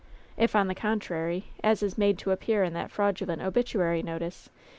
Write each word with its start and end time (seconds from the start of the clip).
If, 0.35 0.55
on 0.55 0.67
the 0.67 0.73
contrary, 0.73 1.51
as 1.63 1.83
is 1.83 1.95
made 1.95 2.17
to 2.17 2.31
appear 2.31 2.63
in 2.63 2.73
that 2.73 2.89
fraudulent 2.89 3.43
obituary 3.43 4.01
notice. 4.01 4.49